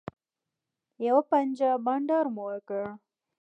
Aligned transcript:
یوه 1.07 1.23
پنجه 1.29 1.71
بنډار 1.85 2.25
مو 2.35 2.43
وکړ. 2.51 2.83